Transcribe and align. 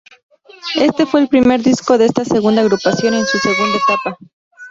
Este 0.77 1.05
fue 1.05 1.19
el 1.21 1.27
primer 1.27 1.61
disco 1.61 1.95
de 1.99 2.05
esta 2.07 2.23
agrupación 2.23 3.13
en 3.13 3.25
su 3.27 3.37
segunda 3.37 3.77
etapa. 3.77 4.17